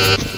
you 0.00 0.29